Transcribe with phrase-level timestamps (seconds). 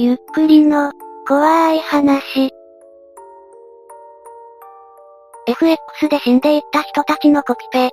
[0.00, 0.92] ゆっくりの、
[1.26, 2.52] 怖い話。
[5.48, 7.90] FX で死んでいった人たちのコピペ。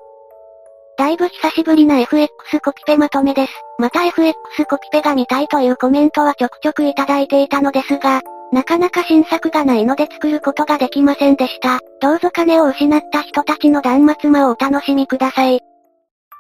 [1.00, 3.54] だいぶ久しぶりな FX コピペまとめです。
[3.80, 4.36] また FX
[4.70, 11.80] コピペが見たいというコメントはちょくちょくいただいていたのですが、なかなか新作がないので作ることができませんでした。
[12.02, 15.60] どうぞ金を失った人たちの断末魔をお楽しみください。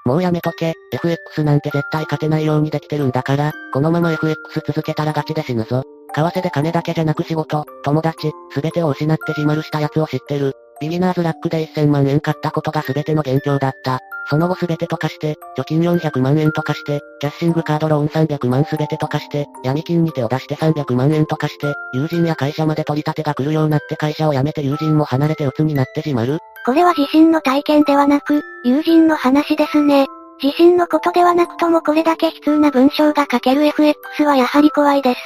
[0.05, 5.81] もうやめとけ、FX なんて絶対勝てないようにできてるんだから、このまま FX 続けたらガチで死ぬぞ。
[6.13, 10.53] 為替で金だけじゃなく仕事、友達、すべてを失って自丸したやつを知ってる。
[10.79, 13.99] ビギナーズラックで1000万円買ったことが全ての元凶だった。
[14.29, 30.07] その後全てとかして、貯金400万円とかして、キャッシングカードローン300万全てとかして、闇金に手を出して300万円とかして、友人や会社まで取り立てが来るようになって会社を辞めて友人も離れて鬱になって自丸これは自身の体験ではなく、友人の話ですね。
[30.41, 35.19] 自身のことではなくともこれだけ悲痛な文章が書ける FX はやはり怖いです。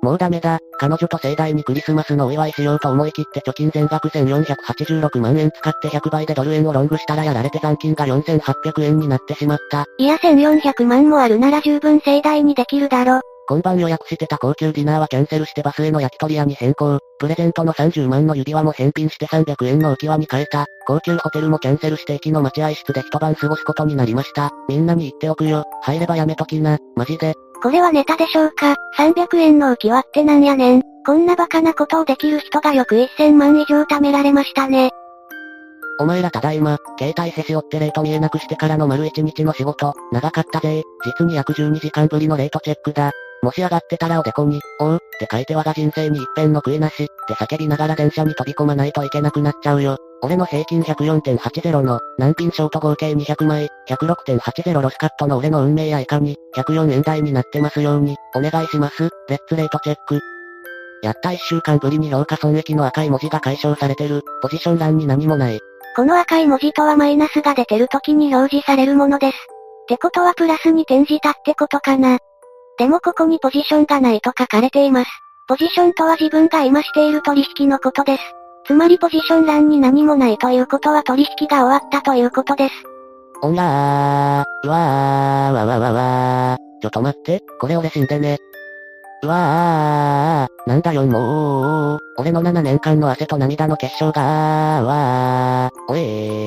[0.00, 0.60] もうダメだ。
[0.78, 9.86] 彼女と盛大にクリスマスのお祝いしようと思い切って貯金全額1486万円使って100倍でドル円をロングしたらやられて残金が4800円になってしまった。
[9.98, 13.20] いや1400万もあるなら十分盛大にできるだろ。
[13.48, 17.00] 今晩予約してた高級ディナーはキャンセルしてバスへの焼き鳥屋に変更。
[17.22, 20.66] プレゼントの30万の指輪も返品して300円の浮き輪に変えた。
[20.88, 24.50] 高級ホテルもキャンセルして駅の待合室で一晩過ごすことになりました。
[24.68, 25.64] みんなに言っておくよ。
[25.82, 26.78] 入ればやめときな。
[26.96, 27.34] マジで。
[27.62, 30.82] これはネタでしょうか ?300 円の浮き輪ってなんやねん。
[31.06, 34.90] こんなバカなことをできる人がよく1000万以上貯められましたね。
[36.00, 40.82] お前らただいま、携帯へし折ってレート見えなくしてからの丸1日の仕事、長かったぜ。
[41.20, 43.12] 実に約12時間ぶりのレートチェックだ。
[43.42, 49.96] もし上がってたらおでこに、おう、って書いて我が人生に一遍の悔いなし、って叫びながら電車に飛び込まないといけなくなっちゃうよ。
[50.22, 60.20] 俺の平均104.80の、難品ショート合計200枚、106.80ロスカットの俺の運命やいかに、104円台になってますように、お願いします、レッツレートチェック。
[61.02, 65.58] やった1週間ぶりに評価損益の赤い文字が解消されてる、ポジション欄に何もない。
[65.96, 69.34] この赤い文字とはマイナスが出てる時に表示されるものです。
[69.34, 69.38] っ
[69.88, 72.18] てことはプラスに転じたってことかな。
[72.82, 75.10] でもここにポジションがないと書かれています。
[75.46, 78.22] ポジションとは自分が今している取引のことです。
[78.66, 82.74] つまりポジション欄に何もないということは取引が終わったということです。
[83.40, 86.82] おんらー、うわー、わわわわー。
[86.82, 88.38] ちょっと待って、これ俺死んでね。
[89.22, 96.00] うわー、なんだよもう、俺の7年間の汗と涙の結晶がー、わー、おえ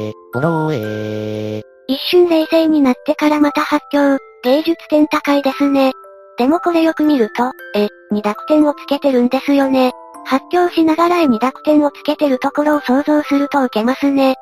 [0.10, 1.64] ー、ボローえー。
[1.88, 5.94] 一瞬冷静になってからまた発狂、芸術点高いですね。
[6.38, 9.94] でもこれよく見ると、え、二濁点をつけてるんですよね。
[10.26, 14.36] 発狂しながら絵に濁点をつけてるところを想像すると受けますね。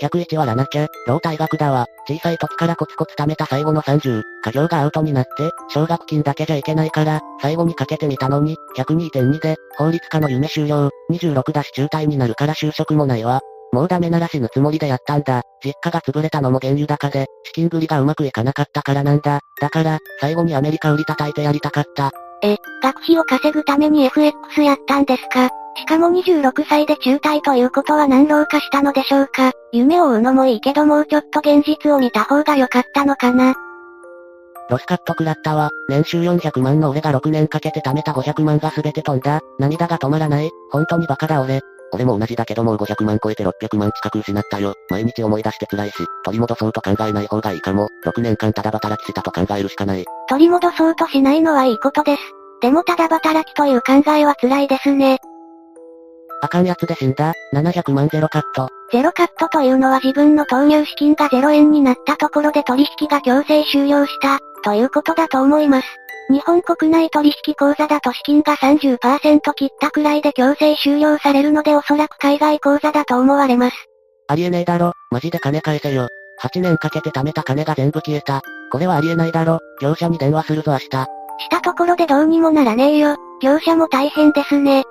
[0.00, 1.86] 101割らなきゃ、老体学だわ。
[2.08, 13.40] 小さい時からコツコツ貯めた最後の30、家業がアウトになって、奨学金だけじゃいけないから、最後にかけてみたのに、102.2で、法律家の夢終了、26だし中退になるから就職もないわ。
[13.72, 15.42] もうダメなら死ぬつもりでやったんだ。
[15.64, 19.40] 実家が潰れたのも原油高で、資金繰りがうまくいかなかったからなんだ。
[19.60, 22.10] だから、最後にアメリカ売り叩いてやりたかった。
[22.42, 25.48] え、学費を稼ぐために FX やったんですか？
[25.74, 29.52] しかも26歳で中退ということは何老化したのでしょうか？
[29.72, 33.54] 夢を追うのもいいけどもうちょっと現実を見た方が良かったのかな？
[34.68, 35.70] ロスカット食らったわ。
[35.88, 39.40] 年収400万の俺が6年かけて貯めた500万が全て飛んだ。
[39.58, 40.50] 涙が止まらない。
[40.70, 41.62] 本当にバカだ俺。
[41.92, 44.74] 俺も同じだけどもう500万超えて600万近く失ったよ。
[44.88, 47.88] 毎日思い出して辛いし、取り戻そうと考えない方がいいかも。
[48.06, 50.04] 6年間ただ働きしたと考えるしかない。
[50.28, 52.22] 取り戻そうとしないのはいいことです。
[52.62, 55.18] でもただ働きという考えは辛いですね。
[56.40, 57.34] あかんやつで死んだ。
[57.54, 58.68] 700万ゼロカット。
[58.90, 65.88] ゼロカットというのは自分の投入資金が0円になったところで取引が強制終了した、ということだと思います。
[66.30, 73.76] 日本国内取引口座だと資金が30%切ったくらいで強制終了されるのでおそらく海外口座だと思われます。
[74.28, 76.08] ありえねえだろ、マジで金返せよ。
[76.42, 78.40] 8年かけて貯めた金が全部消えた。
[78.70, 80.86] これはありえないだろ、業者に電話するぞ明日。
[80.88, 80.88] し
[81.50, 84.84] たところでどうにもならねえよ、業者も大変ですね。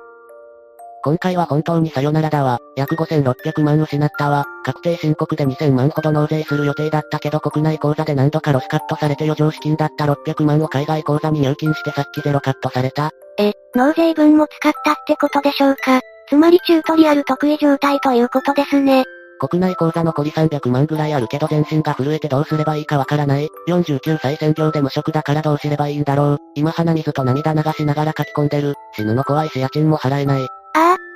[1.04, 2.60] 今回は本当にさよならだわ。
[2.76, 4.46] 約5600万失ったわ。
[4.64, 13.12] 確定申告で2000万ほど納税する予定だったけど国内口座で何度かロスカットされて余剰資金だった600万を海外口座に入金してさっきゼロカットされた。
[13.40, 16.02] え、納税分も使ったってことでしょうか。
[16.30, 19.04] つまりチュートリアル得意状態ということですね。
[19.40, 23.50] 国内口座残り300万ぐらいあるけど全身が震えてどうすればいいかわからない。
[23.68, 26.38] 49歳専業で無職だからどうすればいいんだろう。
[26.54, 28.76] 今鼻水と涙流しながら書き込んでる。
[28.96, 30.48] 死ぬの怖いし家賃も払えない。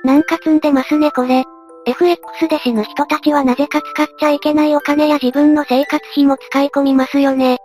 [0.06, 1.42] なんか積んでますねこれ。
[1.84, 7.58] FX で死ぬ人たちはなぜか使っちゃいけないお金や自分の生活費も使い込みますよね。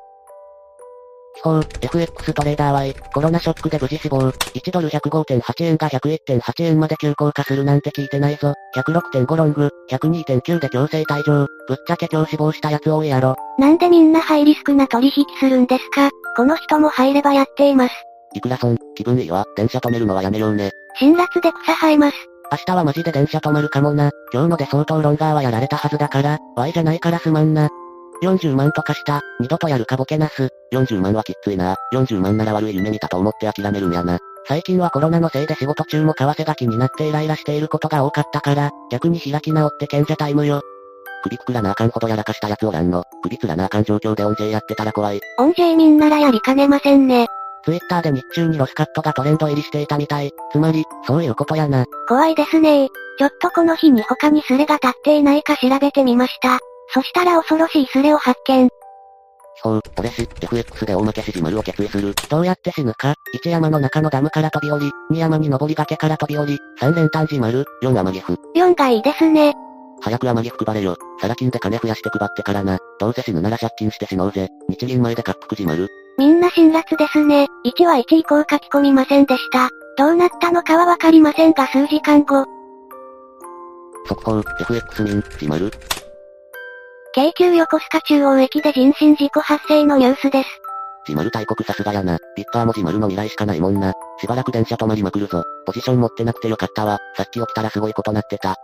[1.43, 4.17] 報、FX トレーダー Y、コロナショックで無事死亡。
[4.19, 8.53] 1ドル105.8円が101.8円まで急降下するなんて聞いてないぞ。
[8.75, 11.45] 106.5ロング、102.9で強制退場。
[11.67, 13.35] ぶっちゃけ今日死亡したやつ多いやろ。
[13.59, 16.09] なんでみんなハイリスクな取引するんですか？
[16.35, 17.93] この人も入ればやっています。
[18.33, 19.45] いくら損、気分いいわ。
[19.55, 20.71] 電車止めるのはやめようね。
[20.99, 22.17] 辛辣で草生えます。
[22.51, 24.12] 明日はマジで電車止まるかもな。
[24.33, 27.69] 今日ので相当ロンガーはやられたはずだから、Y じゃないからすまんな。
[28.24, 29.21] 40万とかした。
[29.39, 30.50] 二度とやるかボケなす。
[30.74, 31.77] 40万はきっついな。
[31.94, 34.19] 40万なら悪い夢見たと思って諦めるんやな。
[34.48, 40.62] 最近はコロナのせいで仕事中も為替が気になってイライラしていることが多かったから、逆に開き直って賢者タイムよ。
[41.24, 43.06] 首くくらなあかんほどやらかしたやつおらんの。
[43.24, 45.21] 首つらなあかん状況で音 J やってたら怖い。
[45.38, 47.27] 音 J 民ならやりかねませんね。
[47.63, 50.31] ツイッターで日中にロスカットがトレンド入りしていたみたい。
[50.51, 51.85] つまり、そういうことやな。
[52.07, 56.59] 怖いですねちょっとこの日に他にスレが立っていないか調べてみました。
[56.93, 58.69] そしたら恐ろしいスレを発見。
[59.63, 62.15] そう、俺し、FX で大負けし自丸を決意する。
[62.29, 68.39] どうやって死ぬか ?1 山の中のダムから飛び降り、2山に登り崖から飛び降り、3連単自丸、4天岐阜。
[68.55, 69.53] 4がいいですね。
[70.01, 70.97] 早く天岐阜配れよ。
[71.19, 72.79] サラ金で金増やして配ってからな。
[72.99, 74.49] どうせ死ぬなら借金して死のうぜ。
[74.67, 75.87] 日銀前で滑腹自丸。
[76.21, 77.47] みんな辛辣ですね。
[77.65, 79.71] 1は1以降書き込みませんでした。
[79.97, 82.45] どうなったのかはわかりませんが数時間後。
[84.07, 85.71] 速報、FX 民、自丸。
[87.15, 90.50] 京急横須賀中央駅で人身事故発生のニュースです。
[91.07, 92.19] 自丸大国さすがやな。
[92.35, 93.91] ピッカーも自丸の未来しかないもんな。
[94.19, 95.44] しばらく電車止まりまくるぞ。
[95.65, 97.00] ポジション持ってなくてよかったわ。
[97.17, 98.57] さっき起きたらすごいことなってた。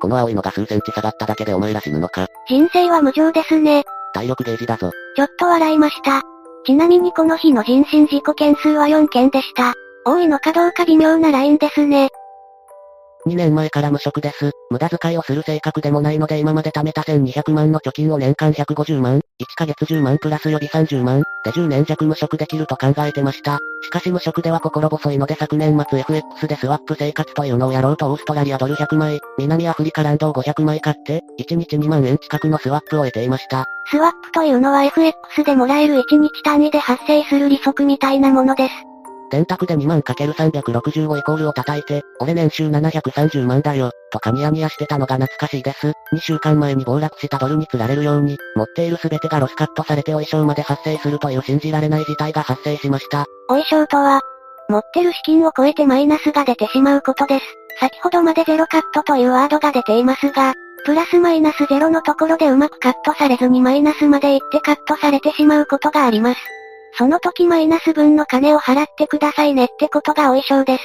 [0.00, 2.28] この青いのが数センチ下がっただけでお前ら死ぬのか。
[2.46, 3.82] 人生は無情ですね。
[4.14, 4.92] 体力ゲージだぞ。
[5.16, 6.22] ちょっと笑いました。
[6.64, 9.74] ちなみにこの日の人身事故件数は4件でした。
[10.04, 12.08] 多いのかどうか微妙なラインですね。
[13.26, 14.50] 2年前から無職です。
[14.70, 19.22] 無駄遣いをする性格でもないので今まで貯めた1200万の貯金を年間150万、1
[19.56, 23.58] ヶ月10万プラス予備30万、で10年弱無職できると考えてました。
[23.82, 33.64] しかし無職では心細いので昨年末 FX でスワップ生活というのをやろうとオーストラリアドル100枚、南アフリカランドを500枚買って、1日2万円近くのスワップを得ていました。
[33.86, 38.91] スワップというのは FX でもらえる1日単位で発生する利息みたいなものです。
[39.32, 45.92] 電卓で2万 ×365 イコールを叩いて、俺年収730万だよ、とかニヤニヤしてたのが懐かしいです。
[46.12, 53.24] 2週間前に暴落したドルに釣られるように、持っている全てがロスカットされてお衣装まで発生するという信じられない事態が発生しました。
[53.48, 54.20] お衣装とは、
[54.68, 57.44] 持ってる資金を超えてマイナスが出てしまうことです。
[57.80, 60.52] 先ほどまでゼロカットというワードが出ていますが、
[60.84, 66.40] プラスマイナスゼロのところでうまくカットされずにマイナスまで行ってカットされてしまうことがあります。
[66.98, 70.84] その時マイナス分の金を払ってくださいねってことがお衣装です。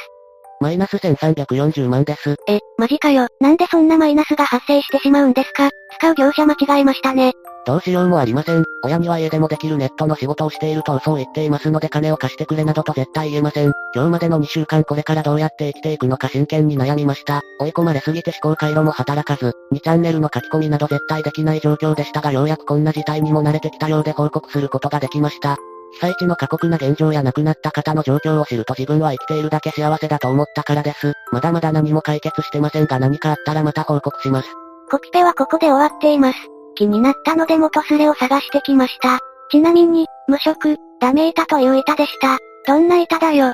[0.59, 2.35] マイナス1340万です。
[2.47, 3.27] え、マジかよ。
[3.39, 5.69] なんでそんなマイナスが発生してしまうんですか？
[5.99, 7.33] 使う業者間違えましたね。
[7.67, 8.63] どうしようもありません。
[8.83, 13.73] 親には家でもできるネットの仕事をしていると嘘を言っていますので金を貸してくれなどと絶対言えません。
[13.93, 17.41] 今日までの2週間これからどうやって生きていくのか真剣に悩みました。
[17.59, 25.57] 追い込まれすぎて思考回路も働かず、2チャンネルの書き込みなど絶対できない状況でしたがようやくこんな事態にも慣れてきたようで報告することができました。
[25.93, 31.13] 被災地の過酷な現状や亡くなった方の状況を知ると自分は生きているだけ幸せだと思ったからです。
[31.31, 34.49] まだまだ何も解決してませんが何かあったらまた報告します。
[34.89, 36.37] コピペはここで終わっています。
[36.75, 39.19] 気になったので元スレを探してきました。
[39.49, 42.37] ちなみに、無職、ダメ板という板でした。
[42.67, 43.53] どんな板だよ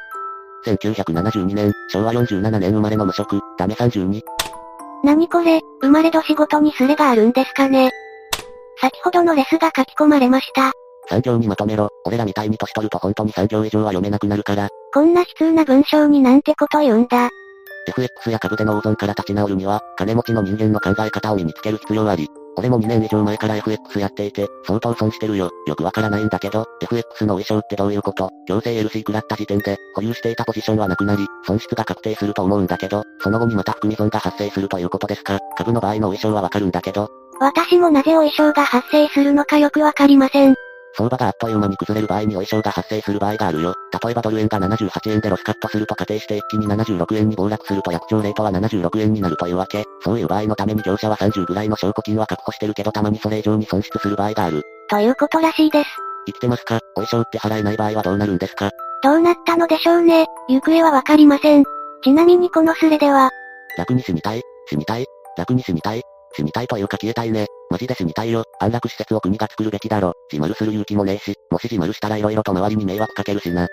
[0.66, 4.22] ？1972年、昭和47年生まれの無職、ダメ32。
[5.04, 7.92] 何これ、生まれ年ごとにスレがあるんですかね？
[8.80, 10.72] 先ほどのレスが書き込まれました。
[11.10, 11.90] 産業にまとめろ。
[12.06, 14.70] 俺らみたいに年取ると本当に産業以上は読めなくなるから。
[14.94, 17.30] こんな悲痛な文章になんてこと言うんだ。
[17.86, 22.30] FX や株での大損から立ち直るには、金持ちの人間の考え方を身につける必要あり。
[22.56, 25.50] 俺も2年以上前から FX やっていて、相当損してるよ。
[25.68, 28.30] よくわからないんだけど、FX のお衣装ってどういうこと？
[28.48, 35.40] 強制 LC 食らった時点で、保有していたポジションはなくなり、損失が確定すると思うんだけど、その後にまた含み損が発生するということですか？
[35.58, 37.10] 株の場合のお衣装はわかるんだけど。
[37.40, 40.56] 私もなぜお衣装が発生するのかよくわかりません。
[40.96, 43.74] 相場があっという間に崩れる場合にお衣装が発生する場合があるよ。
[44.04, 49.84] 例えばドル円が78円でロスカットすると仮定して一気に76円に暴落すると約定レートは76円になるというわけ。
[50.04, 54.64] そういう場合のために業者は30ぐらいの証拠金は確保してるけどたまにそれ以上に損失する場合がある。
[54.90, 55.90] ということらしいです。
[56.28, 56.80] 生きてますか？
[56.96, 58.70] お衣装って払えない場合はどうなるんですか？
[59.04, 60.26] どうなったのでしょうね。
[60.48, 61.64] 行方はわかりません。
[62.04, 63.30] ちなみにこのスレでは、
[63.78, 64.42] 楽に死にたい？
[64.70, 65.06] 死にたい？
[65.38, 66.02] 楽に死にたい？
[66.36, 67.48] 死にたいというか消えたいね。
[67.74, 68.44] マジで死にたいよ。
[68.60, 70.14] 安楽施設を国が作るべきだろ。
[70.32, 73.68] 自丸する勇気もねえし、もし自丸したら色々と周りに迷惑かけるしな。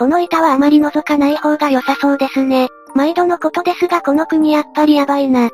[0.00, 2.66] この板はあまり覗かない方が良さそうですね。
[2.96, 5.48] 毎度のことですがこの国やっぱりやばいな。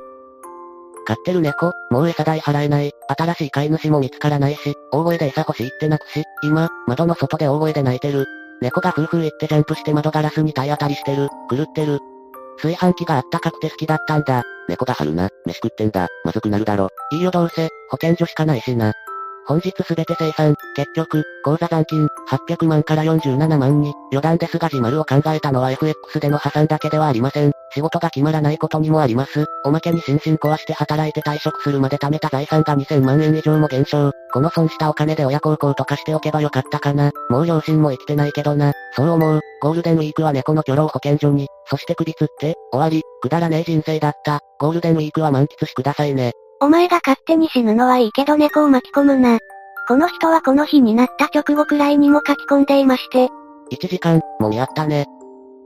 [1.06, 8.24] 飼ってる猫、もう餌代払えない、新しい飼い主も見つからないし、大声で餌欲しいって泣くし、今、窓の外で大声で泣いてる。
[8.62, 12.00] 猫が夫婦言ってジャンプして窓ガラスに体当たりしてる、狂ってる。
[12.56, 14.44] 炊飯器があったかくて好きだったんだ。
[14.68, 16.88] 猫が張るな、飯食ってんだ、まずくなるだろ。
[17.12, 18.92] いいよどうせ、保健所しかないしな。
[19.46, 27.52] 本日すべて生産、結局、口座残金、800万から47万に、余談ですが自丸を考えたのは FX での破産だけではありません。
[27.74, 29.44] 仕事が決まらないことにもあります。
[29.64, 34.12] おまけに心身壊して働いて退職するまで貯めた財産が2000万円以上も減少。
[34.32, 37.10] この損したお金で親孝行とかしておけばよかったかな。
[37.28, 38.72] もう両親も生きてないけどな。
[38.96, 39.40] そう思う。
[39.60, 44.40] ゴールデンウィークは猫の居老保健所に、そして首つって、終わり、くだらねえ人生だった。
[44.58, 46.32] ゴールデンウィークは満喫しくださいね。
[46.60, 49.38] お前が勝手に死ぬのはいいけど猫を巻き込むな。
[49.86, 53.28] この人はこの日になった直後くらいにも書き込んでいまして。
[53.72, 55.06] 1時間、もみ合ったね。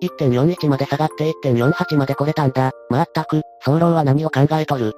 [0.03, 2.73] 1.41まで下がって1.48まで来れたんだ。
[2.91, 4.93] まったく、早漏は何を考えとる。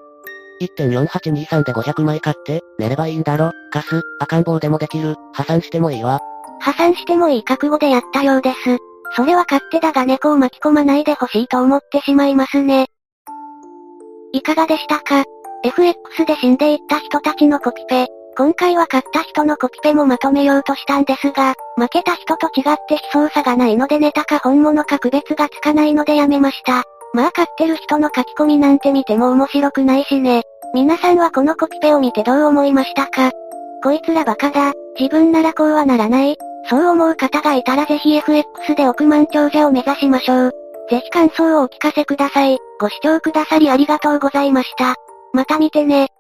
[0.79, 3.51] 1.4823で500枚買って、寝ればいいんだろ。
[3.73, 6.21] 貸す、赤ん坊でもできる、破産してもいいわ。
[6.61, 8.57] 破産してもいい覚悟でやったようです。
[9.17, 12.87] それは勝手だが猫を巻き込まないでほしいと思ってしまいますね。
[14.33, 15.25] いかがでしたか
[15.65, 18.07] ?FX で死んでいった人たちのコピペ。
[18.37, 26.85] 今回は勝った人のコピペもまとめようとしたんですが、負けた人と違って悲壮さがないのでネタか本物か区別がつかないのでやめました。
[27.13, 30.45] まあ勝ってる人の書き込みなんて見ても面白くないしね。
[30.73, 33.33] 皆さんはこのコピペを見てどう思いましたか？
[33.83, 36.39] こいつらバカだ、自分ならこうはならない。
[36.69, 40.53] そう思う方がいたらぜひ FX で億万長者を目指しましょう。
[40.91, 42.59] ぜひ感想をお聞かせください。
[42.81, 44.95] ご視聴くださりありがとうございました。
[45.33, 46.11] また見てね。